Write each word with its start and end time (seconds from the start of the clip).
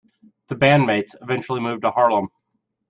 The 0.47 0.55
bandmates 0.55 1.13
eventually 1.21 1.59
moved 1.59 1.83
to 1.83 1.91
Harlem. 1.91 2.29